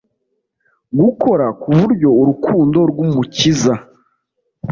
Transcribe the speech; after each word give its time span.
gukora 0.99 1.45
ku 1.61 1.69
buryo 1.79 2.09
urukundo 2.21 2.79
rw'Umukiza, 2.91 3.73